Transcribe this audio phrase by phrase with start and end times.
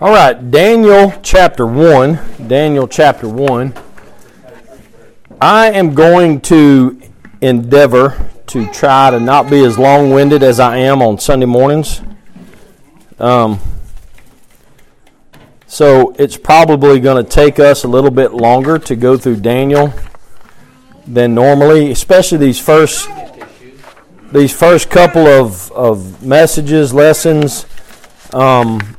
[0.00, 2.48] All right, Daniel chapter 1.
[2.48, 3.72] Daniel chapter 1.
[5.40, 7.00] I am going to
[7.40, 12.02] endeavor to try to not be as long winded as I am on Sunday mornings.
[13.20, 13.60] Um,
[15.68, 19.94] so it's probably going to take us a little bit longer to go through Daniel
[21.06, 23.08] than normally, especially these first
[24.32, 27.64] these first couple of, of messages, lessons.
[28.32, 28.96] Um,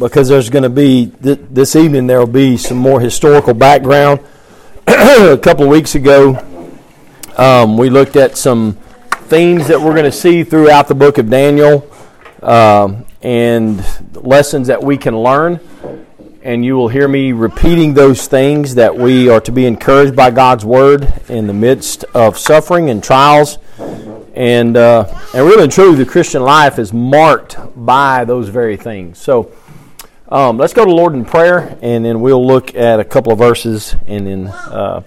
[0.00, 4.20] because there's going to be th- this evening there will be some more historical background.
[4.88, 6.38] a couple of weeks ago,
[7.36, 8.72] um, we looked at some
[9.28, 11.88] themes that we're going to see throughout the book of Daniel
[12.42, 15.60] um, and lessons that we can learn.
[16.42, 20.30] And you will hear me repeating those things that we are to be encouraged by
[20.30, 23.58] God's word in the midst of suffering and trials.
[24.34, 25.04] And, uh,
[25.34, 29.18] and really and truly, the Christian life is marked by those very things.
[29.18, 29.52] So,
[30.30, 33.38] um, let's go to Lord in prayer, and then we'll look at a couple of
[33.38, 35.02] verses, and then uh,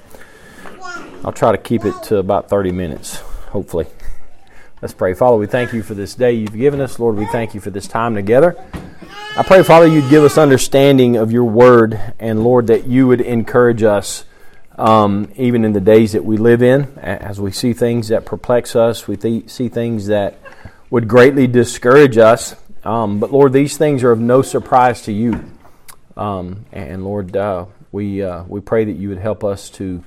[1.24, 3.18] I'll try to keep it to about 30 minutes,
[3.50, 3.88] hopefully.
[4.82, 5.14] Let's pray.
[5.14, 7.00] Father, we thank you for this day you've given us.
[7.00, 8.62] Lord, we thank you for this time together.
[9.38, 13.22] I pray, Father, you'd give us understanding of your word, and Lord, that you would
[13.22, 14.26] encourage us
[14.78, 18.76] um, even in the days that we live in, as we see things that perplex
[18.76, 20.38] us, we th- see things that
[20.90, 22.56] would greatly discourage us.
[22.86, 25.44] Um, but Lord, these things are of no surprise to you.
[26.18, 30.04] Um, and Lord, uh, we, uh, we pray that you would help us to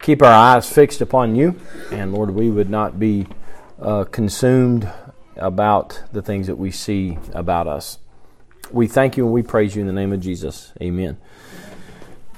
[0.00, 1.58] keep our eyes fixed upon you.
[1.90, 3.26] And Lord, we would not be
[3.80, 4.90] uh, consumed
[5.36, 7.98] about the things that we see about us.
[8.70, 10.72] We thank you and we praise you in the name of Jesus.
[10.80, 11.18] Amen.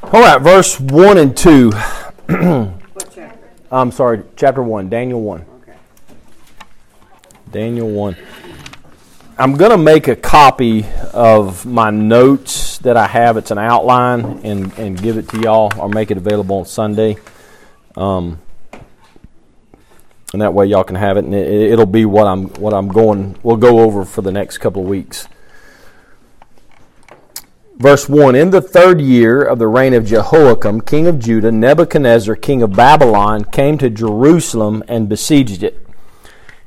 [0.02, 1.72] All right, verse 1 and 2.
[3.70, 5.44] I'm sorry, chapter 1, Daniel 1.
[5.62, 5.76] Okay.
[7.50, 8.16] Daniel 1.
[9.38, 13.36] I'm going to make a copy of my notes that I have.
[13.36, 17.18] It's an outline and, and give it to y'all or make it available on Sunday.
[17.96, 18.40] Um,
[20.32, 22.88] and that way y'all can have it and it, will be what I'm what I'm
[22.88, 25.28] going we'll go over for the next couple of weeks.
[27.76, 32.36] Verse 1 In the third year of the reign of Jehoiakim, king of Judah, Nebuchadnezzar,
[32.36, 35.85] king of Babylon, came to Jerusalem and besieged it.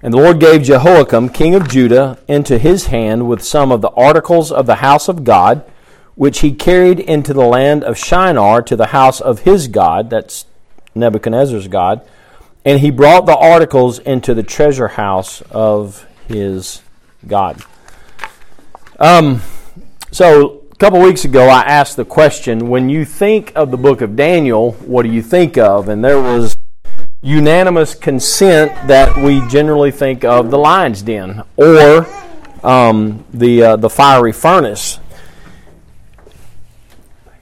[0.01, 3.89] And the Lord gave Jehoiakim, king of Judah, into his hand with some of the
[3.89, 5.63] articles of the house of God,
[6.15, 10.45] which he carried into the land of Shinar to the house of his God, that's
[10.95, 12.01] Nebuchadnezzar's God,
[12.63, 16.81] and he brought the articles into the treasure house of his
[17.27, 17.61] God.
[18.99, 19.41] Um,
[20.11, 24.01] so, a couple weeks ago, I asked the question when you think of the book
[24.01, 25.89] of Daniel, what do you think of?
[25.89, 26.55] And there was
[27.21, 32.07] unanimous consent that we generally think of the lion's den or
[32.63, 34.99] um, the uh, the fiery furnace.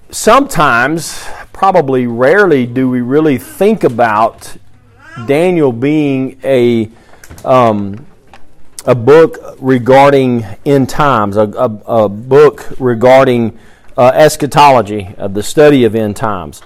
[0.10, 1.24] Sometimes,
[1.54, 4.58] probably rarely, do we really think about
[5.26, 6.90] Daniel being a
[7.44, 8.06] um,
[8.86, 13.60] a book regarding end times, a, a, a book regarding
[13.98, 16.62] uh, eschatology, uh, the study of end times.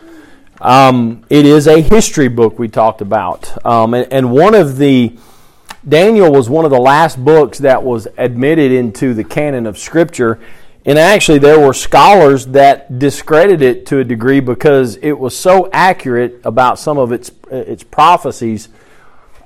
[0.61, 3.65] Um, it is a history book we talked about.
[3.65, 5.17] Um, and, and, one of the,
[5.89, 10.39] Daniel was one of the last books that was admitted into the canon of Scripture.
[10.85, 15.67] And actually, there were scholars that discredited it to a degree because it was so
[15.73, 18.69] accurate about some of its, its prophecies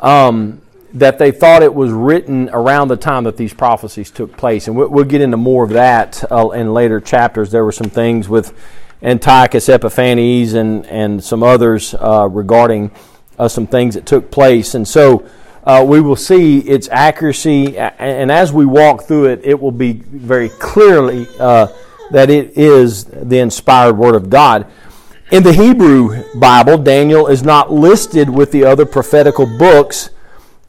[0.02, 0.62] um,
[0.94, 4.68] that they thought it was written around the time that these prophecies took place.
[4.68, 7.52] And we'll, we'll get into more of that uh, in later chapters.
[7.52, 8.54] There were some things with
[9.06, 12.92] Antiochus Epiphanes and, and some others uh, regarding
[13.38, 14.74] uh, some things that took place.
[14.74, 15.28] And so
[15.64, 19.94] uh, we will see its accuracy, and as we walk through it, it will be
[19.94, 21.68] very clearly uh,
[22.12, 24.68] that it is the inspired Word of God.
[25.32, 30.12] In the Hebrew Bible, Daniel is not listed with the other prophetical books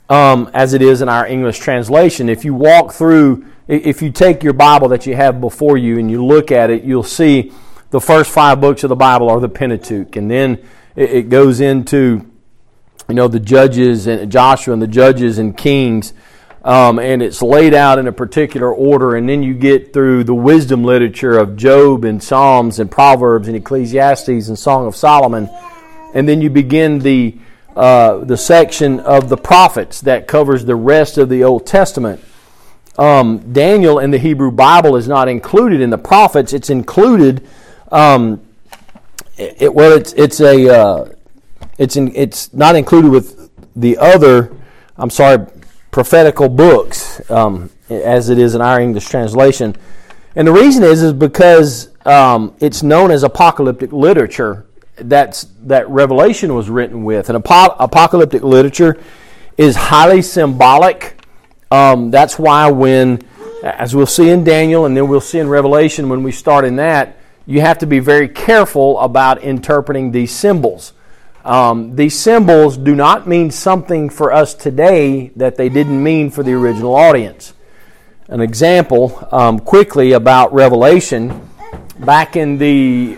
[0.09, 2.31] um, as it is in our English translation.
[2.31, 6.11] If you walk through, if you take your Bible that you have before you and
[6.11, 7.53] you look at it, you'll see
[7.91, 10.63] the first five books of the Bible are the Pentateuch, and then
[10.97, 12.29] it, goes into
[13.09, 16.13] you know the Judges and Joshua and the Judges and Kings.
[16.65, 20.35] Um, and it's laid out in a particular order, and then you get through the
[20.35, 25.49] wisdom literature of Job and Psalms and Proverbs and Ecclesiastes and Song of Solomon,
[26.13, 27.39] and then you begin the
[27.77, 32.25] uh, the section of the prophets that covers the rest of the Old Testament.
[32.99, 37.47] Um, Daniel in the Hebrew Bible is not included in the prophets; it's included
[37.93, 38.41] um,
[39.37, 41.09] it, well, it's it's a uh,
[41.79, 44.53] it's in, it's not included with the other.
[44.97, 45.47] I'm sorry,
[45.91, 49.77] prophetical books um, as it is in our English translation.
[50.35, 54.67] And the reason is is because um, it's known as apocalyptic literature.
[54.97, 58.99] That's that Revelation was written with, and apo- apocalyptic literature
[59.57, 61.21] is highly symbolic.
[61.71, 63.21] Um, that's why when,
[63.63, 66.77] as we'll see in Daniel, and then we'll see in Revelation when we start in
[66.77, 70.93] that, you have to be very careful about interpreting these symbols.
[71.45, 76.43] Um, these symbols do not mean something for us today that they didn't mean for
[76.43, 77.55] the original audience.
[78.27, 81.49] An example, um, quickly, about Revelation.
[82.01, 83.17] Back in the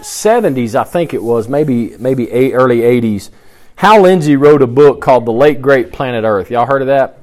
[0.00, 3.30] 70s, I think it was, maybe, maybe eight, early 80s,
[3.76, 6.50] Hal Lindsey wrote a book called The Late Great Planet Earth.
[6.50, 7.20] Y'all heard of that?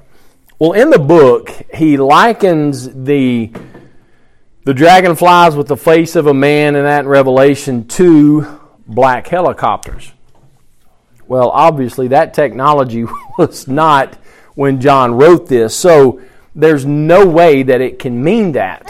[0.57, 3.51] Well, in the book, he likens the
[4.65, 9.27] the dragon flies with the face of a man and that in Revelation to black
[9.27, 10.11] helicopters.
[11.27, 13.05] Well, obviously, that technology
[13.37, 14.15] was not
[14.55, 16.19] when John wrote this, so
[16.55, 18.89] there's no way that it can mean that.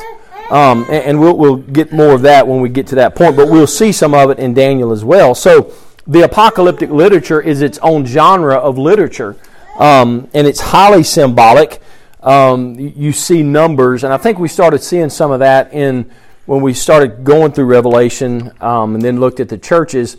[0.49, 3.35] Um, and, and we'll, we'll get more of that when we get to that point,
[3.35, 5.35] but we'll see some of it in Daniel as well.
[5.35, 5.73] So,
[6.07, 9.35] the apocalyptic literature is its own genre of literature,
[9.79, 11.81] um, and it's highly symbolic.
[12.25, 16.11] Um, you see numbers, and I think we started seeing some of that in
[16.47, 20.17] when we started going through Revelation um, and then looked at the churches.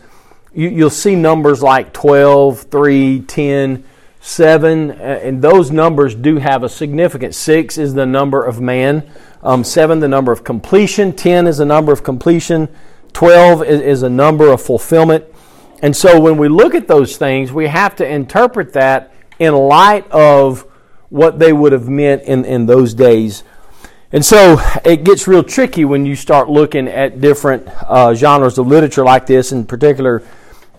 [0.55, 3.85] You, will see numbers like 12, 3, 10,
[4.21, 7.37] 7, and those numbers do have a significance.
[7.37, 9.09] 6 is the number of man,
[9.43, 12.69] um, 7 the number of completion, 10 is the number of completion,
[13.13, 15.25] 12 is, is a number of fulfillment.
[15.83, 20.11] And so when we look at those things, we have to interpret that in light
[20.11, 20.66] of
[21.09, 23.45] what they would have meant in, in those days.
[24.13, 28.67] And so it gets real tricky when you start looking at different uh, genres of
[28.67, 30.23] literature like this, in particular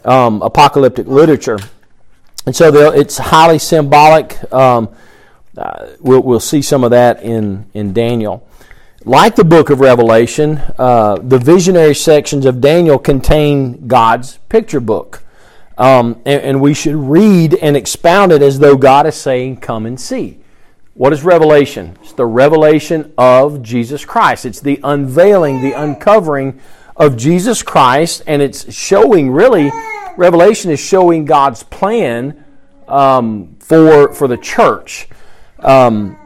[0.05, 1.59] um, apocalyptic literature.
[2.45, 4.51] And so it's highly symbolic.
[4.53, 4.89] Um,
[5.57, 8.47] uh, we'll, we'll see some of that in, in Daniel.
[9.03, 15.23] Like the book of Revelation, uh, the visionary sections of Daniel contain God's picture book.
[15.77, 19.85] Um, and, and, we should read and expound it as though God is saying, Come
[19.85, 20.39] and see.
[20.95, 21.95] What is revelation?
[22.01, 24.45] It's the revelation of Jesus Christ.
[24.45, 26.59] It's the unveiling, the uncovering
[26.95, 29.71] of Jesus Christ, and it's showing really,
[30.17, 32.43] revelation is showing God's plan
[32.87, 35.07] um, for, for the church.
[35.59, 36.17] Um,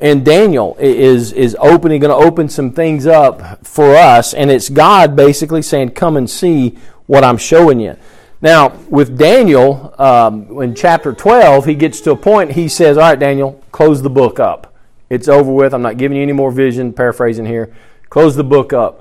[0.00, 4.68] and Daniel is is opening, going to open some things up for us, and it's
[4.68, 6.76] God basically saying, "Come and see
[7.06, 7.96] what I'm showing you."
[8.42, 12.52] Now, with Daniel, um, in chapter 12, he gets to a point.
[12.52, 14.74] He says, "All right, Daniel, close the book up.
[15.08, 15.72] It's over with.
[15.72, 17.70] I'm not giving you any more vision." Paraphrasing here,
[18.10, 19.00] close the book up.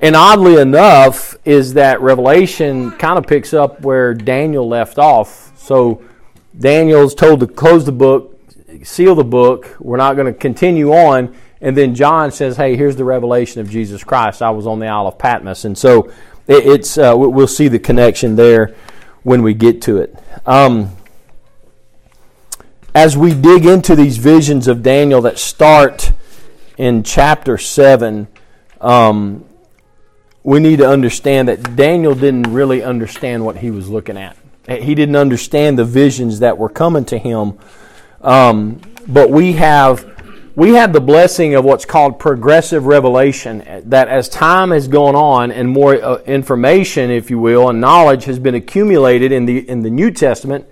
[0.00, 5.52] And oddly enough, is that Revelation kind of picks up where Daniel left off.
[5.56, 6.02] So
[6.58, 8.40] Daniel's told to close the book,
[8.82, 9.76] seal the book.
[9.78, 11.32] We're not going to continue on.
[11.60, 14.42] And then John says, "Hey, here's the revelation of Jesus Christ.
[14.42, 16.08] I was on the Isle of Patmos." And so
[16.46, 18.74] it, it's uh, we'll see the connection there
[19.22, 20.14] when we get to it.
[20.46, 20.96] Um,
[22.94, 26.12] as we dig into these visions of Daniel that start
[26.76, 28.28] in chapter seven,
[28.80, 29.44] um,
[30.42, 34.36] we need to understand that Daniel didn't really understand what he was looking at.
[34.68, 37.58] He didn't understand the visions that were coming to him
[38.20, 40.04] um, but we have
[40.56, 43.82] we have the blessing of what's called progressive revelation.
[43.86, 48.24] That as time has gone on and more uh, information, if you will, and knowledge
[48.24, 50.66] has been accumulated in the in the New Testament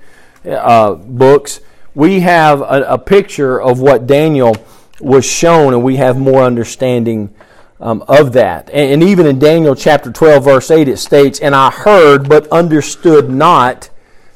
[0.44, 1.61] uh, books,
[1.94, 4.56] we have a, a, picture of what Daniel
[5.00, 7.35] was shown, and we have more understanding.
[7.80, 8.70] Um, of that.
[8.70, 12.49] And, and even in Daniel chapter 12, verse 8, it states, And I heard, but
[12.49, 13.88] understood not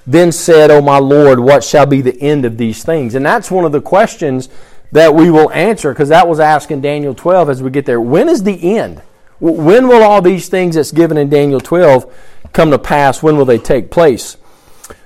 [0.06, 3.14] then said, O my Lord, what shall be the end of these things?
[3.14, 4.48] And that's one of the questions
[4.92, 8.00] that we will answer because that was asked in Daniel 12 as we get there.
[8.00, 9.02] When is the end?
[9.40, 12.14] When will all these things that's given in Daniel 12
[12.52, 13.22] come to pass?
[13.22, 14.36] When will they take place?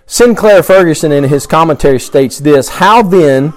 [0.05, 3.55] Sinclair Ferguson in his commentary states this How then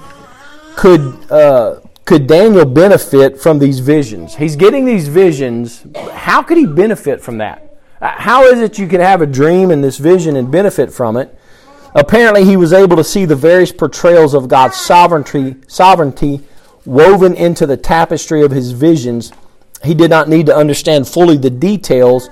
[0.77, 4.35] could, uh, could Daniel benefit from these visions?
[4.35, 5.85] He's getting these visions.
[6.13, 7.77] How could he benefit from that?
[8.01, 11.17] Uh, how is it you can have a dream and this vision and benefit from
[11.17, 11.37] it?
[11.95, 16.41] Apparently, he was able to see the various portrayals of God's sovereignty, sovereignty
[16.85, 19.31] woven into the tapestry of his visions.
[19.83, 22.29] He did not need to understand fully the details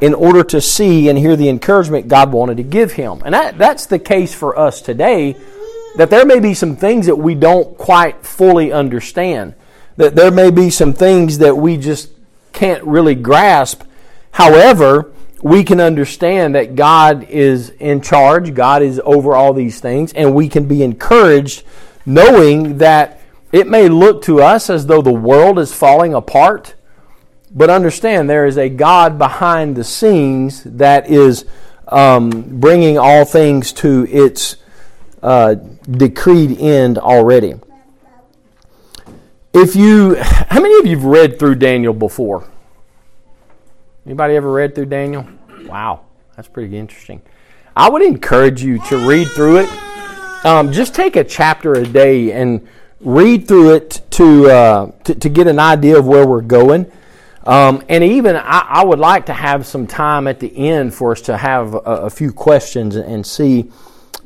[0.00, 3.22] in order to see and hear the encouragement God wanted to give him.
[3.24, 5.36] And that, that's the case for us today,
[5.96, 9.54] that there may be some things that we don't quite fully understand,
[9.96, 12.10] that there may be some things that we just
[12.52, 13.82] can't really grasp
[14.32, 20.12] However, we can understand that God is in charge, God is over all these things,
[20.12, 21.64] and we can be encouraged
[22.04, 23.20] knowing that
[23.52, 26.74] it may look to us as though the world is falling apart,
[27.52, 31.46] but understand there is a God behind the scenes that is
[31.88, 32.30] um,
[32.60, 34.56] bringing all things to its
[35.22, 35.54] uh,
[35.90, 37.54] decreed end already.
[39.52, 42.48] If you, how many of you have read through Daniel before?
[44.10, 45.24] Anybody ever read through Daniel?
[45.66, 46.00] Wow,
[46.34, 47.22] that's pretty interesting.
[47.76, 50.44] I would encourage you to read through it.
[50.44, 52.66] Um, just take a chapter a day and
[52.98, 56.90] read through it to, uh, to, to, get an idea of where we're going.
[57.44, 61.12] Um, and even I, I, would like to have some time at the end for
[61.12, 63.70] us to have a, a few questions and see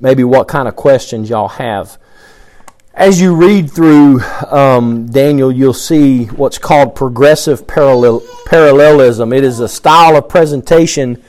[0.01, 1.99] maybe what kind of questions y'all have.
[2.97, 4.21] As you read through
[4.53, 9.33] um, Daniel, you'll see what's called progressive parallel, parallelism.
[9.33, 11.21] It is a style of presentation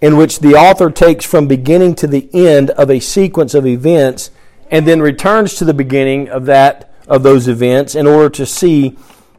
[0.00, 4.32] in which the author takes from beginning to the end of a sequence of events
[4.68, 8.96] and then returns to the beginning of that of those events in order to see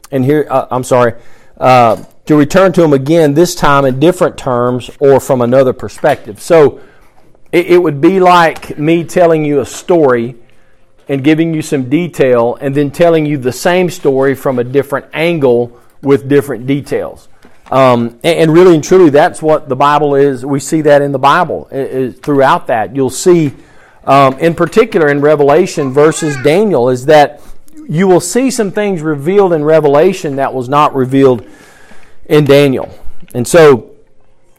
[0.10, 1.16] and here uh, I'm sorry
[1.58, 6.42] uh, to return to them again this time in different terms or from another perspective.
[6.42, 6.80] So
[7.52, 10.38] it, it would be like me telling you a story
[11.07, 15.05] and giving you some detail and then telling you the same story from a different
[15.13, 17.27] angle with different details.
[17.72, 20.45] Um, and, really and truly, that's what the Bible is.
[20.45, 21.65] We see that in the Bible
[22.22, 22.95] throughout that.
[22.95, 23.53] You'll see,
[24.03, 27.41] um, in particular in Revelation versus Daniel, is that
[27.88, 31.48] you will see some things revealed in Revelation that was not revealed
[32.25, 32.93] in Daniel.
[33.33, 33.91] And so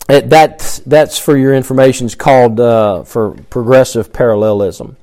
[0.08, 4.96] that, that's for your information, is called uh, for progressive parallelism.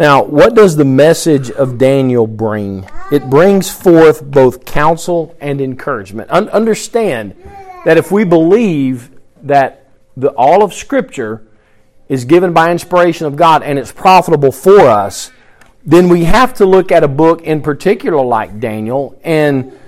[0.00, 2.88] Now, what does the message of Daniel bring?
[3.12, 6.30] It brings forth both counsel and encouragement.
[6.30, 7.36] Un- understand
[7.84, 9.10] that if we believe
[9.42, 11.42] that the, all of Scripture
[12.08, 15.32] is given by inspiration of God and it's profitable for us,
[15.84, 19.78] then we have to look at a book in particular like Daniel and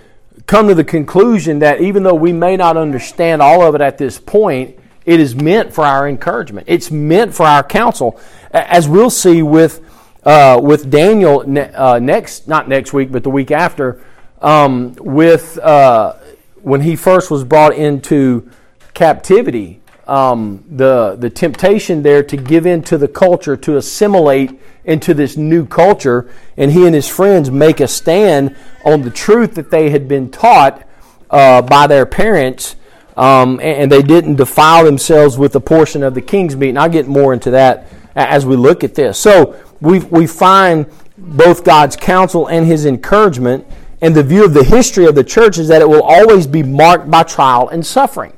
[0.44, 3.96] come to the conclusion that even though we may not understand all of it at
[3.96, 6.66] this point, it is meant for our encouragement.
[6.68, 8.20] It's meant for our counsel.
[8.50, 9.80] As we'll see with,
[10.24, 14.02] uh, with Daniel uh, next, not next week, but the week after,
[14.40, 16.14] um, with uh,
[16.62, 18.48] when he first was brought into
[18.94, 25.14] captivity, um, the, the temptation there to give in to the culture, to assimilate into
[25.14, 29.70] this new culture, and he and his friends make a stand on the truth that
[29.70, 30.86] they had been taught
[31.30, 32.76] uh, by their parents,
[33.16, 36.70] um, and they didn't defile themselves with a portion of the king's meat.
[36.70, 39.18] And I'll get more into that as we look at this.
[39.18, 40.86] So we, we find
[41.18, 43.66] both God's counsel and his encouragement,
[44.00, 46.62] and the view of the history of the church is that it will always be
[46.62, 48.32] marked by trial and suffering.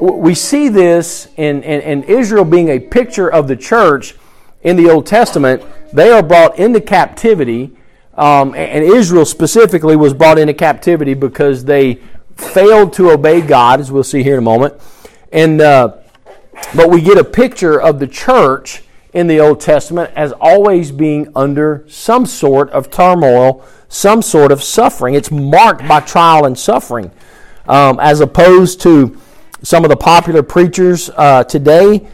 [0.00, 4.16] We see this in, in, in Israel being a picture of the church
[4.62, 5.62] in the Old Testament,
[5.92, 7.76] they are brought into captivity,
[8.14, 12.00] um, and Israel specifically was brought into captivity because they
[12.36, 14.74] failed to obey God, as we'll see here in a moment.
[15.32, 15.98] And uh,
[16.74, 21.30] but we get a picture of the church in the Old Testament as always being
[21.34, 25.14] under some sort of turmoil, some sort of suffering.
[25.14, 27.10] It's marked by trial and suffering,
[27.66, 29.18] um, as opposed to
[29.62, 32.06] some of the popular preachers uh, today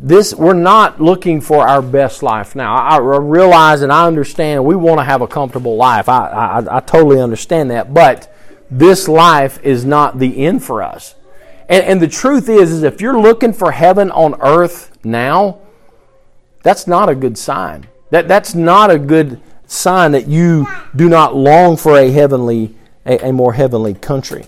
[0.00, 2.76] this we're not looking for our best life now.
[2.76, 6.08] I, realize and I understand we want to have a comfortable life.
[6.08, 8.32] I, I, I totally understand that, but
[8.70, 11.14] this life is not the end for us.
[11.68, 15.60] And, and the truth is, is if you're looking for heaven on earth now,
[16.68, 17.86] that's not a good sign.
[18.10, 22.74] That that's not a good sign that you do not long for a heavenly,
[23.06, 24.44] a, a more heavenly country.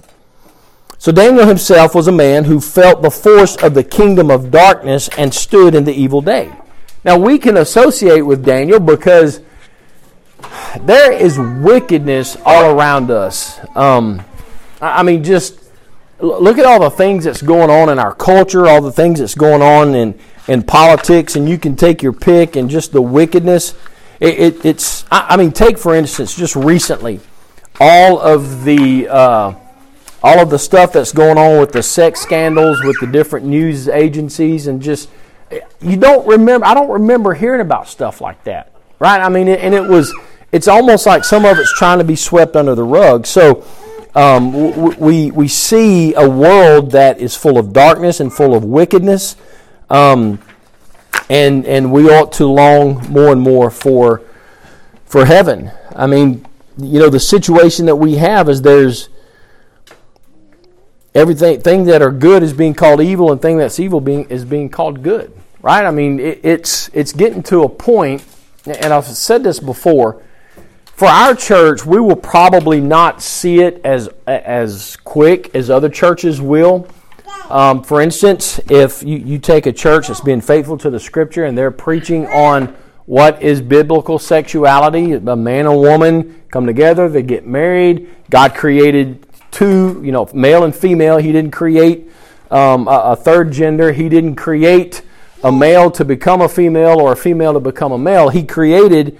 [0.98, 5.08] So Daniel himself was a man who felt the force of the kingdom of darkness
[5.16, 6.52] and stood in the evil day.
[7.06, 9.40] Now we can associate with Daniel because
[10.82, 13.58] there is wickedness all around us.
[13.74, 14.22] Um,
[14.82, 15.58] I mean, just
[16.18, 19.34] look at all the things that's going on in our culture, all the things that's
[19.34, 23.74] going on in, in politics, and you can take your pick and just the wickedness.
[24.18, 27.20] It, it, it's, I, mean, take for instance, just recently,
[27.80, 29.08] all of the.
[29.08, 29.54] Uh,
[30.22, 33.88] all of the stuff that's going on with the sex scandals with the different news
[33.88, 35.08] agencies and just
[35.80, 39.74] you don't remember i don't remember hearing about stuff like that right i mean and
[39.74, 40.14] it was
[40.52, 43.64] it's almost like some of it's trying to be swept under the rug so
[44.12, 49.36] um, we we see a world that is full of darkness and full of wickedness
[49.90, 50.38] um,
[51.28, 54.22] and and we ought to long more and more for
[55.04, 56.46] for heaven i mean
[56.78, 59.08] you know the situation that we have is there's
[61.14, 64.44] everything thing that are good is being called evil and thing that's evil being is
[64.44, 68.24] being called good right i mean it, it's it's getting to a point
[68.66, 70.22] and i've said this before
[71.00, 76.42] for our church, we will probably not see it as as quick as other churches
[76.42, 76.86] will.
[77.50, 81.44] Um, for instance, if you, you take a church that's being faithful to the Scripture
[81.44, 82.76] and they're preaching on
[83.06, 88.08] what is biblical sexuality, a man and woman come together, they get married.
[88.30, 91.16] God created two, you know, male and female.
[91.16, 92.08] He didn't create
[92.52, 93.90] um, a, a third gender.
[93.90, 95.02] He didn't create
[95.42, 98.28] a male to become a female or a female to become a male.
[98.28, 99.18] He created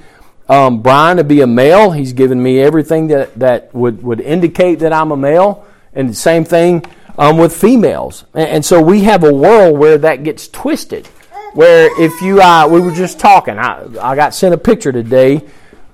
[0.48, 1.90] um, Brian to be a male.
[1.90, 5.66] He's given me everything that, that would, would indicate that I'm a male.
[5.94, 6.84] And the same thing
[7.20, 8.24] um, with females.
[8.32, 11.06] And, so we have a world where that gets twisted.
[11.52, 15.42] Where if you, uh, we were just talking, I, I got sent a picture today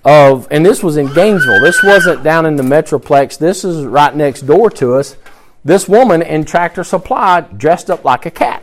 [0.04, 1.60] of, and this was in Gainesville.
[1.60, 3.38] This wasn't down in the Metroplex.
[3.38, 5.16] This is right next door to us.
[5.64, 8.62] This woman in Tractor Supply dressed up like a cat.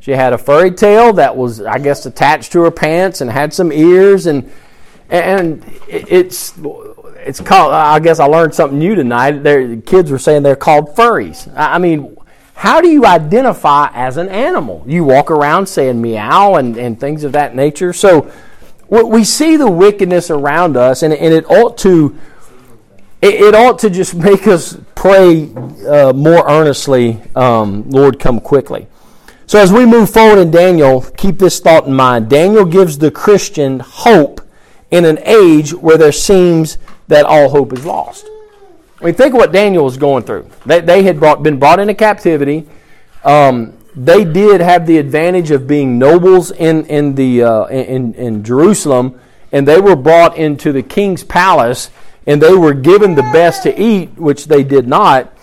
[0.00, 3.54] She had a furry tail that was, I guess, attached to her pants and had
[3.54, 4.50] some ears and
[5.08, 6.58] and it's
[7.26, 7.72] it's called.
[7.72, 9.42] I guess I learned something new tonight.
[9.42, 11.52] Their kids were saying they're called furries.
[11.56, 12.16] I mean,
[12.54, 14.84] how do you identify as an animal?
[14.86, 17.92] You walk around saying meow and, and things of that nature.
[17.92, 18.30] So
[18.88, 22.18] we see the wickedness around us, and, and it ought to
[23.22, 25.52] it, it ought to just make us pray
[25.88, 27.22] uh, more earnestly.
[27.34, 28.86] Um, Lord, come quickly.
[29.46, 32.28] So as we move forward in Daniel, keep this thought in mind.
[32.30, 34.40] Daniel gives the Christian hope
[34.90, 36.78] in an age where there seems
[37.12, 38.26] that all hope is lost.
[39.00, 40.48] I mean, think of what Daniel was going through.
[40.64, 42.66] They, they had brought, been brought into captivity.
[43.24, 48.44] Um, they did have the advantage of being nobles in, in, the, uh, in, in
[48.44, 51.90] Jerusalem, and they were brought into the king's palace,
[52.26, 55.36] and they were given the best to eat, which they did not.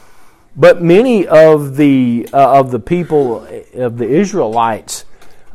[0.55, 3.45] But many of the, uh, of the people,
[3.75, 5.05] of the Israelites,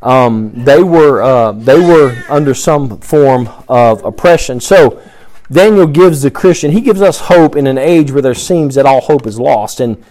[0.05, 4.61] um, they were uh, they were under some form of oppression.
[4.61, 5.01] So
[5.51, 8.87] Daniel gives the Christian he gives us hope in an age where there seems that
[8.87, 10.03] all hope is lost, and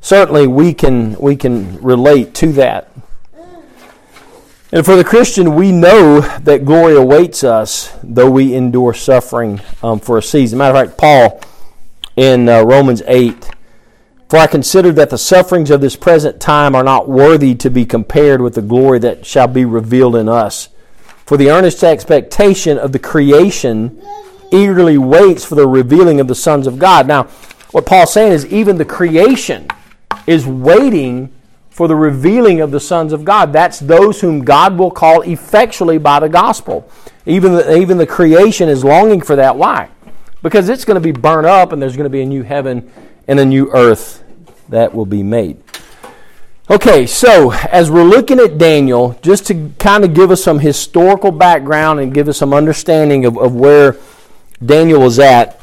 [0.00, 2.90] certainly we can we can relate to that.
[4.72, 9.98] And for the Christian, we know that glory awaits us, though we endure suffering um,
[9.98, 10.58] for a season.
[10.58, 11.40] Matter of fact, Paul
[12.16, 13.50] in uh, Romans eight
[14.30, 17.84] for I consider that the sufferings of this present time are not worthy to be
[17.84, 20.68] compared with the glory that shall be revealed in us.
[21.26, 24.00] For the earnest expectation of the creation
[24.52, 27.06] eagerly waits for the revealing of the sons of God.
[27.06, 27.24] Now,
[27.72, 29.68] what Paul's saying is even the creation
[30.26, 31.32] is waiting
[31.70, 33.52] for the revealing of the sons of God.
[33.52, 36.90] That's those whom God will call effectually by the gospel.
[37.26, 39.56] Even the, even the creation is longing for that.
[39.56, 39.88] Why?
[40.42, 42.90] Because it's going to be burnt up and there's going to be a new heaven
[43.28, 44.24] and a new earth
[44.68, 45.62] that will be made.
[46.70, 51.32] Okay, so as we're looking at Daniel, just to kind of give us some historical
[51.32, 53.96] background and give us some understanding of, of where
[54.64, 55.60] Daniel was at,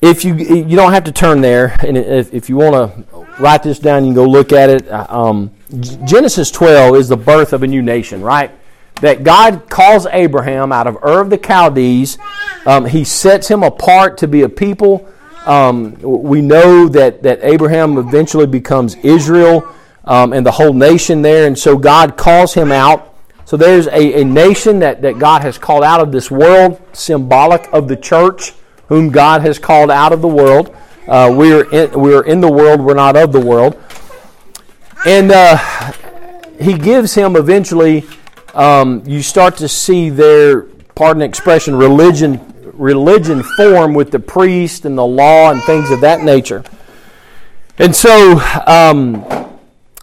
[0.00, 3.62] if you you don't have to turn there, and if, if you want to write
[3.62, 4.90] this down, you can go look at it.
[4.90, 8.50] Um, Genesis 12 is the birth of a new nation, right?
[9.00, 12.18] That God calls Abraham out of Ur of the Chaldees.
[12.66, 15.08] Um, he sets him apart to be a people
[15.48, 19.66] um, we know that, that Abraham eventually becomes Israel
[20.04, 23.07] um, and the whole nation there, and so God calls him out.
[23.48, 27.66] So there's a, a nation that, that God has called out of this world, symbolic
[27.72, 28.52] of the church,
[28.88, 30.76] whom God has called out of the world.
[31.08, 33.82] Uh, we're, in, we're in the world, we're not of the world.
[35.06, 35.56] And uh,
[36.60, 38.04] he gives him eventually,
[38.52, 44.98] um, you start to see their, pardon expression, religion religion form with the priest and
[44.98, 46.62] the law and things of that nature.
[47.78, 49.24] And so um,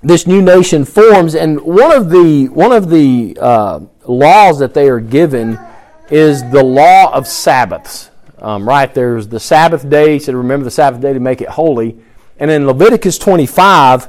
[0.05, 4.87] this new nation forms, and one of the one of the uh, laws that they
[4.87, 5.59] are given
[6.09, 8.11] is the law of Sabbaths.
[8.37, 10.13] Um, right there's the Sabbath day.
[10.13, 11.97] He said, "Remember the Sabbath day to make it holy."
[12.37, 14.07] And in Leviticus 25,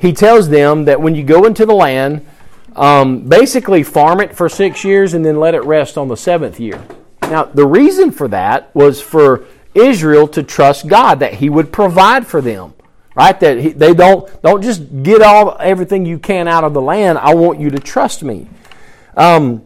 [0.00, 2.26] he tells them that when you go into the land,
[2.74, 6.58] um, basically farm it for six years and then let it rest on the seventh
[6.58, 6.82] year.
[7.22, 12.26] Now, the reason for that was for Israel to trust God that He would provide
[12.26, 12.74] for them.
[13.14, 13.38] Right?
[13.40, 17.18] That he, they don't don't just get all everything you can out of the land.
[17.18, 18.48] I want you to trust me.
[19.16, 19.62] Um,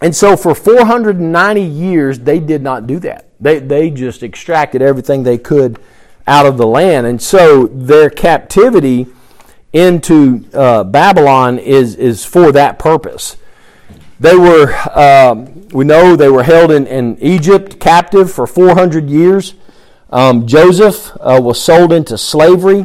[0.00, 3.26] and so for 490 years, they did not do that.
[3.40, 5.78] They, they just extracted everything they could
[6.26, 7.06] out of the land.
[7.06, 9.06] And so their captivity
[9.72, 13.36] into uh, Babylon is, is for that purpose.
[14.18, 19.54] They were, um, we know they were held in, in Egypt captive for 400 years.
[20.12, 22.84] Um, Joseph uh, was sold into slavery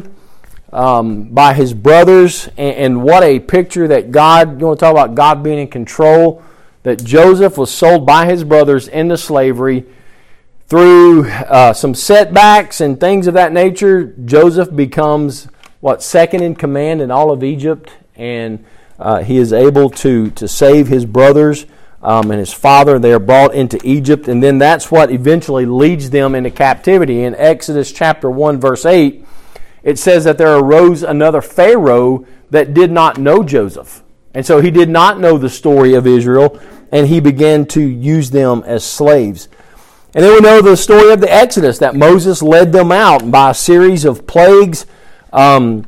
[0.72, 4.92] um, by his brothers, and, and, what a picture that God, you want to talk
[4.92, 6.42] about God being in control,
[6.84, 9.84] that Joseph was sold by his brothers into slavery.
[10.68, 15.48] Through uh, some setbacks and things of that nature, Joseph becomes
[15.80, 18.64] what second in command in all of Egypt, and
[18.98, 21.66] uh, he is able to to save his brothers
[22.02, 22.98] um, and his father.
[22.98, 27.22] They are brought into Egypt, and then that's what eventually leads them into captivity.
[27.22, 29.24] In Exodus chapter one, verse eight,
[29.82, 34.02] it says that there arose another Pharaoh that did not know Joseph.
[34.34, 36.60] And so he did not know the story of Israel,
[36.92, 39.48] and he began to use them as slaves.
[40.14, 43.50] And then we know the story of the Exodus, that Moses led them out by
[43.50, 44.86] a series of plagues
[45.32, 45.84] um,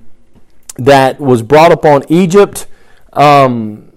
[0.77, 2.67] that was brought upon Egypt.
[3.13, 3.90] Um,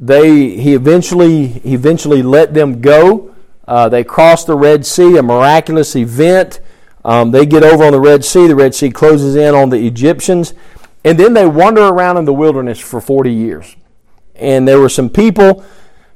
[0.00, 3.34] they, he, eventually, he eventually let them go.
[3.68, 6.60] Uh, they crossed the Red Sea, a miraculous event.
[7.04, 8.48] Um, they get over on the Red Sea.
[8.48, 10.54] The Red Sea closes in on the Egyptians.
[11.04, 13.76] And then they wander around in the wilderness for 40 years
[14.40, 15.64] and there were some people.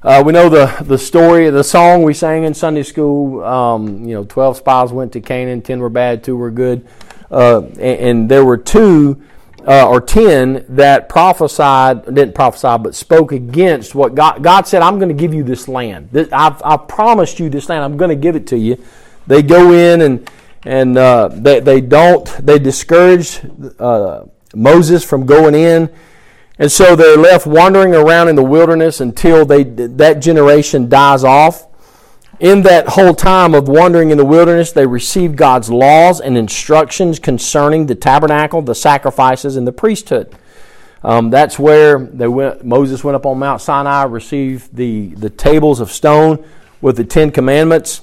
[0.02, 3.42] Uh, we know the, the story, the song we sang in Sunday school.
[3.44, 6.86] Um, you know, 12 spies went to Canaan, 10 were bad, 2 were good.
[7.30, 9.20] Uh, and, and, there were two
[9.66, 14.98] uh, or 10 that prophesied, didn't prophesy, but spoke against what God, God said, I'm
[14.98, 16.10] going to give you this land.
[16.12, 17.82] This, I've, I've promised you this land.
[17.84, 18.82] I'm going to give it to you.
[19.26, 20.30] They go in and,
[20.64, 23.40] and uh, they, they don't, they discourage
[23.78, 24.24] uh,
[24.54, 25.90] Moses from going in
[26.58, 31.66] and so they're left wandering around in the wilderness until they, that generation dies off.
[32.40, 37.18] In that whole time of wandering in the wilderness, they received God's laws and instructions
[37.18, 40.34] concerning the tabernacle, the sacrifices, and the priesthood.
[41.02, 45.80] Um, that's where they went, Moses went up on Mount Sinai, received the, the tables
[45.80, 46.44] of stone
[46.80, 48.00] with the Ten Commandments.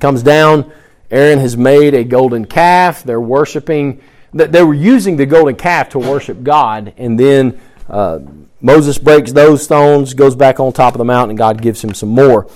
[0.00, 0.72] Comes down,
[1.10, 3.04] Aaron has made a golden calf.
[3.04, 8.20] They're worshiping they were using the golden calf to worship God, and then uh,
[8.60, 11.92] Moses breaks those stones, goes back on top of the mountain, and God gives him
[11.92, 12.48] some more.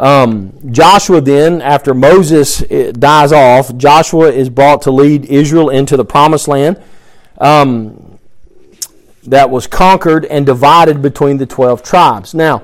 [0.00, 5.94] Um, Joshua then, after Moses uh, dies off, Joshua is brought to lead Israel into
[5.94, 6.82] the promised land
[7.36, 8.18] um,
[9.24, 12.32] that was conquered and divided between the 12 tribes.
[12.32, 12.62] Now,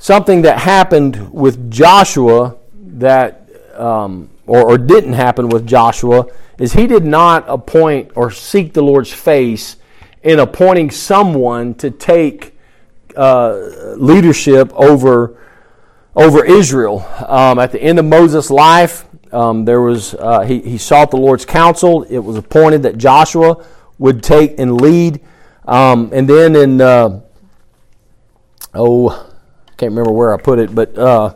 [0.00, 6.26] something that happened with Joshua that, um, or, or didn't happen with Joshua,
[6.58, 9.76] is he did not appoint or seek the Lord's face
[10.24, 12.58] in appointing someone to take
[13.14, 13.52] uh,
[13.96, 15.38] leadership over
[16.16, 17.06] over Israel.
[17.26, 21.16] Um, at the end of Moses' life, um, there was uh, he, he sought the
[21.16, 22.04] Lord's counsel.
[22.04, 23.64] It was appointed that Joshua
[23.98, 25.20] would take and lead.
[25.66, 27.20] Um, and then in uh,
[28.74, 31.34] oh, I can't remember where I put it, but uh,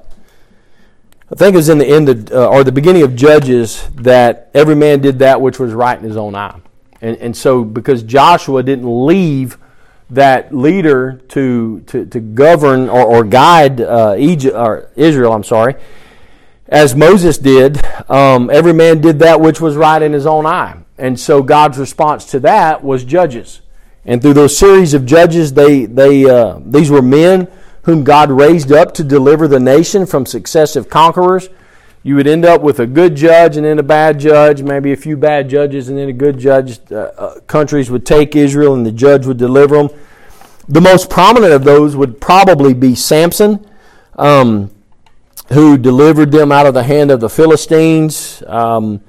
[1.31, 4.51] I think it was in the end of, uh, or the beginning of Judges that
[4.55, 6.61] every man did that which was right in his own eye.
[7.01, 9.59] And, and so, because Joshua didn't leave
[10.11, 15.75] that leader to, to, to govern or, or guide uh, Egypt, or Israel, I'm sorry,
[16.67, 20.77] as Moses did, um, every man did that which was right in his own eye.
[20.99, 23.61] And so, God's response to that was Judges.
[24.05, 27.47] And through those series of judges, they, they, uh, these were men
[27.83, 31.49] whom God raised up to deliver the nation from successive conquerors.
[32.03, 34.97] You would end up with a good judge and then a bad judge, maybe a
[34.97, 36.79] few bad judges and then a good judge.
[36.91, 39.91] Uh, uh, countries would take Israel and the judge would deliver them.
[40.69, 43.67] The most prominent of those would probably be Samson,
[44.17, 44.71] um,
[45.49, 48.43] who delivered them out of the hand of the Philistines.
[48.47, 49.01] Um,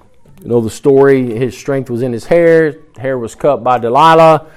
[0.41, 1.35] you know the story.
[1.37, 2.75] His strength was in his hair.
[2.97, 4.47] Hair was cut by Delilah.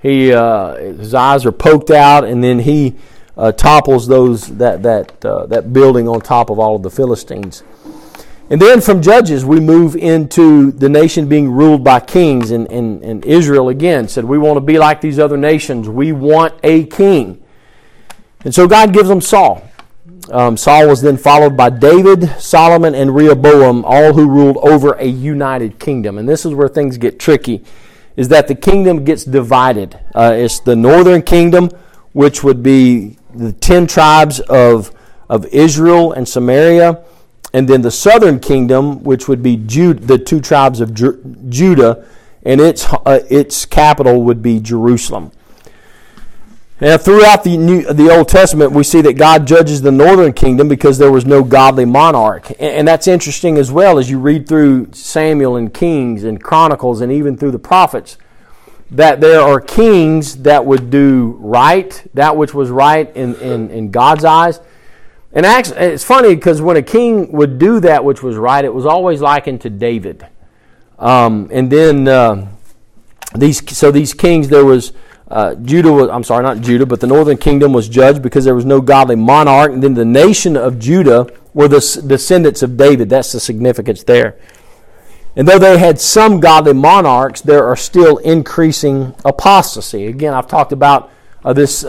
[0.00, 2.94] He uh, his eyes are poked out, and then he
[3.36, 7.64] uh, topples those that that uh, that building on top of all of the Philistines.
[8.50, 12.50] And then from Judges, we move into the nation being ruled by kings.
[12.50, 15.88] And, and, and Israel again said, We want to be like these other nations.
[15.88, 17.42] We want a king.
[18.44, 19.62] And so God gives them Saul.
[20.30, 25.06] Um, Saul was then followed by David, Solomon, and Rehoboam, all who ruled over a
[25.06, 26.18] united kingdom.
[26.18, 27.64] And this is where things get tricky,
[28.16, 29.98] is that the kingdom gets divided.
[30.14, 31.70] Uh, it's the northern kingdom,
[32.12, 34.92] which would be the ten tribes of,
[35.28, 37.04] of Israel and Samaria,
[37.54, 42.04] and then the southern kingdom, which would be Jude, the two tribes of Ju- Judah,
[42.42, 45.30] and its, uh, its capital would be Jerusalem.
[46.80, 50.68] Now, throughout the New, the Old Testament, we see that God judges the northern kingdom
[50.68, 54.48] because there was no godly monarch, and, and that's interesting as well as you read
[54.48, 58.18] through Samuel and Kings and Chronicles and even through the prophets
[58.90, 63.90] that there are kings that would do right, that which was right in, in, in
[63.92, 64.60] God's eyes.
[65.34, 68.72] And actually, it's funny because when a king would do that which was right, it
[68.72, 70.26] was always likened to David.
[70.98, 72.48] Um, and then uh,
[73.34, 74.92] these, so these kings, there was
[75.28, 78.54] uh, Judah was, I'm sorry, not Judah, but the northern kingdom was judged because there
[78.54, 79.72] was no godly monarch.
[79.72, 83.08] And then the nation of Judah were the descendants of David.
[83.08, 84.38] That's the significance there.
[85.34, 90.06] And though they had some godly monarchs, there are still increasing apostasy.
[90.06, 91.10] Again, I've talked about
[91.44, 91.84] uh, this,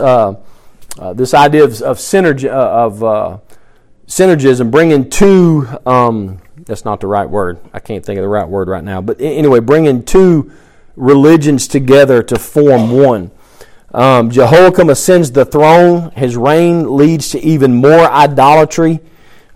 [0.98, 3.38] uh, this idea of, of, uh, of uh,
[4.06, 7.58] synergism, bringing two, um, that's not the right word.
[7.72, 9.00] I can't think of the right word right now.
[9.00, 10.52] But anyway, bringing two
[10.96, 13.30] religions together to form one.
[13.92, 16.10] Um, Jehoiakim ascends the throne.
[16.12, 19.00] His reign leads to even more idolatry.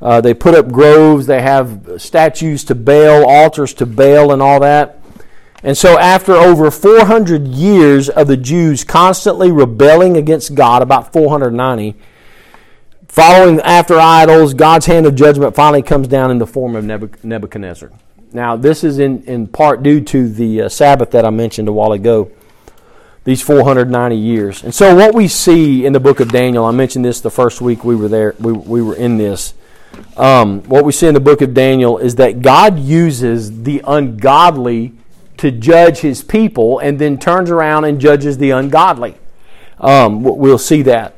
[0.01, 1.27] Uh, they put up groves.
[1.27, 5.00] They have statues to Baal, altars to Baal, and all that.
[5.63, 11.97] And so, after over 400 years of the Jews constantly rebelling against God, about 490,
[13.09, 16.85] following after idols, God's hand of judgment finally comes down in the form of
[17.23, 17.91] Nebuchadnezzar.
[18.33, 21.73] Now, this is in, in part due to the uh, Sabbath that I mentioned a
[21.73, 22.31] while ago,
[23.25, 24.63] these 490 years.
[24.63, 27.61] And so, what we see in the book of Daniel, I mentioned this the first
[27.61, 29.53] week we were there, we, we were in this.
[30.17, 34.95] Um, what we see in the book of Daniel is that God uses the ungodly
[35.41, 39.17] to judge his people and then turns around and judges the ungodly.
[39.79, 41.17] Um, we'll see that.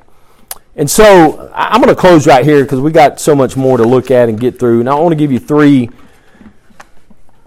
[0.77, 3.85] And so I'm going to close right here because we got so much more to
[3.85, 4.81] look at and get through.
[4.81, 5.91] And I want to give you three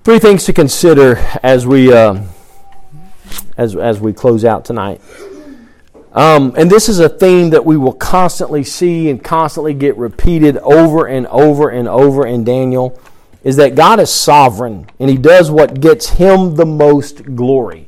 [0.03, 2.21] three things to consider as we uh,
[3.57, 5.01] as as we close out tonight.
[6.11, 10.57] Um, and this is a theme that we will constantly see and constantly get repeated
[10.57, 12.99] over and over and over in Daniel
[13.45, 17.88] is that God is sovereign and He does what gets Him the most glory.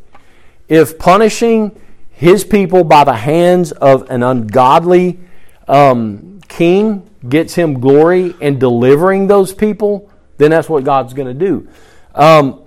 [0.70, 1.78] If punishing
[2.12, 5.20] His people by the hands of an ungodly
[5.68, 11.46] um, king gets Him glory and delivering those people, then that's what God's going to
[11.46, 11.68] do.
[12.14, 12.64] Um,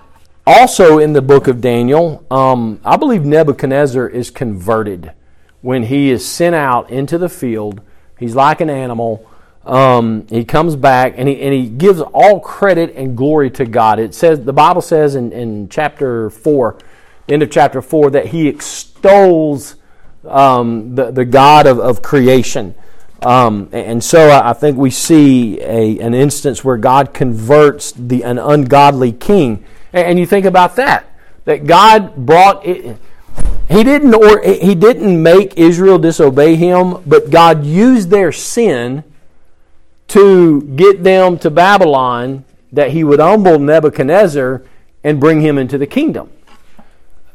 [0.47, 5.13] also, in the book of Daniel, um, I believe Nebuchadnezzar is converted
[5.61, 7.81] when he is sent out into the field.
[8.19, 9.30] He's like an animal.
[9.65, 13.99] Um, he comes back and he, and he gives all credit and glory to God.
[13.99, 16.79] It says the Bible says in, in chapter four,
[17.29, 19.77] end of chapter four, that he extols
[20.27, 22.75] um, the the God of, of creation.
[23.23, 28.39] Um, and so I think we see a, an instance where God converts the, an
[28.39, 29.65] ungodly king.
[29.93, 31.05] And you think about that,
[31.45, 32.97] that God brought it,
[33.69, 39.05] he didn't or he didn't make Israel disobey him, but God used their sin
[40.11, 44.63] to get them to Babylon that he would humble Nebuchadnezzar
[45.05, 46.31] and bring him into the kingdom.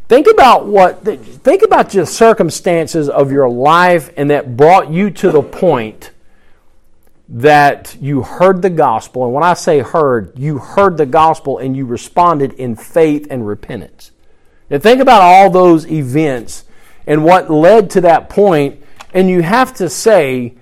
[0.08, 5.32] Think about what think about the circumstances of your life and that brought you to
[5.32, 6.12] the point
[7.28, 11.76] that you heard the gospel and when I say heard, you heard the gospel and
[11.76, 14.12] you responded in faith and repentance.
[14.70, 16.66] And think about all those events
[17.08, 18.84] and what led to that point
[19.14, 20.54] and you have to say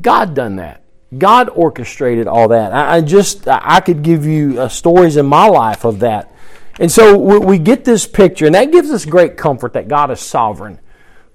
[0.00, 0.81] God done that.
[1.16, 2.72] God orchestrated all that.
[2.72, 6.32] I, just I could give you uh, stories in my life of that
[6.78, 10.20] and so we get this picture, and that gives us great comfort that God is
[10.20, 10.78] sovereign.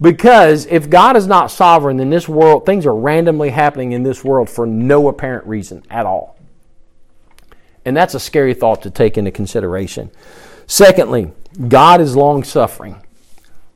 [0.02, 4.24] Because if God is not sovereign, then this world, things are randomly happening in this
[4.24, 6.38] world for no apparent reason at all.
[7.86, 10.12] And that's a scary thought to take into consideration.
[10.68, 11.32] Secondly,
[11.68, 13.02] God is long suffering.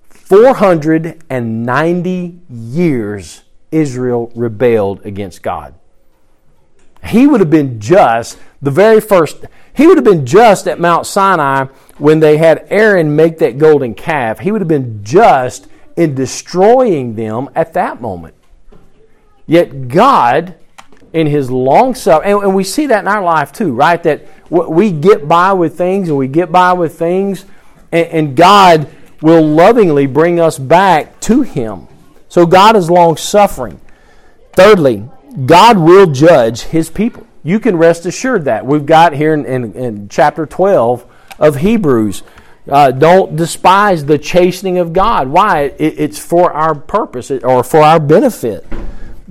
[0.10, 5.74] 490 years Israel rebelled against God.
[7.04, 11.08] He would have been just the very first, he would have been just at Mount
[11.08, 11.66] Sinai
[11.98, 14.40] when they had Aaron make that golden calf.
[14.40, 18.36] He would have been just in destroying them at that moment.
[19.48, 20.56] Yet God,
[21.12, 24.02] in his long suffering, and, we see that in our life too, right?
[24.04, 27.46] That we get by with things and we get by with things,
[27.92, 28.88] and, and God
[29.22, 31.88] will lovingly bring us back to him.
[32.30, 33.82] So God is long suffering.
[34.54, 35.10] Thirdly,
[35.46, 37.28] God will judge his people.
[37.44, 38.66] You can rest assured that.
[38.66, 41.06] We've got here in, in, in chapter 12
[41.40, 42.24] of Hebrews.
[42.70, 45.28] Uh, don't despise the chastening of God.
[45.30, 45.74] Why?
[45.80, 48.66] It, it's for our purpose or for our benefit.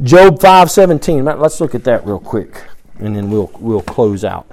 [0.02, 1.38] Job 5:17.
[1.40, 2.64] Let's look at that real quick
[3.00, 4.46] and then we'll we'll close out.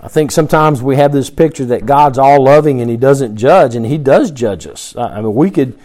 [0.00, 3.74] I think sometimes we have this picture that God's all loving and He doesn't judge,
[3.74, 4.96] and He does judge us.
[4.96, 5.78] I mean, we could.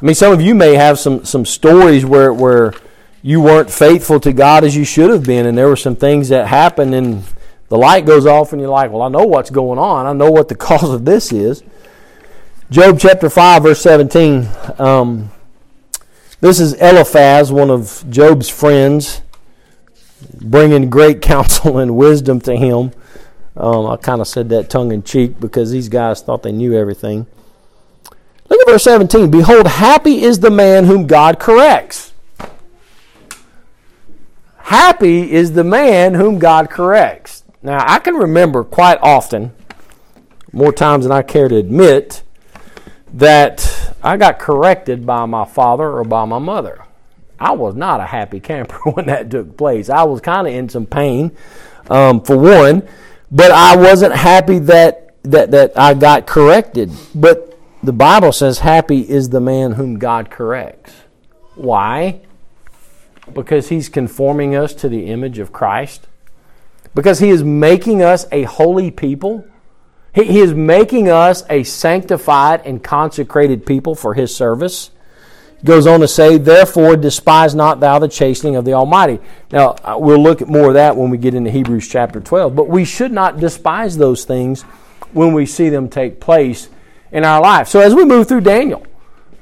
[0.00, 2.72] I mean, some of you may have some some stories where where
[3.22, 6.30] you weren't faithful to God as you should have been, and there were some things
[6.30, 7.22] that happened, and
[7.68, 10.06] the light goes off, and you're like, "Well, I know what's going on.
[10.06, 11.62] I know what the cause of this is."
[12.70, 14.48] Job chapter five, verse seventeen.
[14.78, 15.30] Um,
[16.40, 19.20] this is Eliphaz, one of Job's friends.
[20.40, 22.92] bringing great counsel and wisdom to him.
[23.60, 26.72] Um, I kind of said that tongue in cheek because these guys thought they knew
[26.72, 27.26] everything.
[28.48, 29.30] Look at verse 17.
[29.30, 32.14] Behold, happy is the man whom God corrects.
[34.56, 37.44] Happy is the man whom God corrects.
[37.62, 39.52] Now, I can remember quite often,
[40.52, 42.22] more times than I care to admit,
[43.12, 46.82] that I got corrected by my father or by my mother.
[47.38, 49.90] I was not a happy camper when that took place.
[49.90, 51.36] I was kind of in some pain,
[51.90, 52.88] um, for one,
[53.30, 56.90] but I wasn't happy that, that, that I got corrected.
[57.14, 60.92] But the Bible says, Happy is the man whom God corrects.
[61.54, 62.20] Why?
[63.32, 66.08] Because he's conforming us to the image of Christ.
[66.94, 69.46] Because he is making us a holy people.
[70.12, 74.90] He, he is making us a sanctified and consecrated people for his service
[75.64, 79.18] goes on to say, Therefore, despise not thou the chastening of the Almighty.
[79.50, 82.54] Now, uh, we'll look at more of that when we get into Hebrews chapter 12,
[82.54, 84.62] but we should not despise those things
[85.12, 86.68] when we see them take place
[87.12, 87.68] in our life.
[87.68, 88.86] So, as we move through Daniel,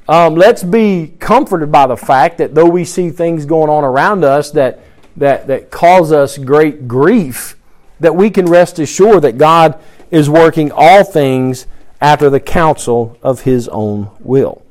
[0.07, 4.23] um, let's be comforted by the fact that though we see things going on around
[4.23, 4.79] us that,
[5.17, 7.55] that, that cause us great grief,
[7.99, 9.79] that we can rest assured that God
[10.09, 11.67] is working all things
[12.01, 14.63] after the counsel of His own will.